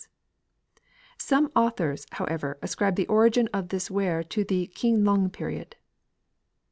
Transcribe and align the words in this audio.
Some 1.19 1.51
authors, 1.55 2.07
however, 2.13 2.57
ascribe 2.63 2.95
the 2.95 3.05
origin 3.05 3.47
of 3.53 3.69
this 3.69 3.91
ware 3.91 4.23
to 4.23 4.43
the 4.43 4.65
Keen 4.65 5.03
lung 5.05 5.29
period. 5.29 5.75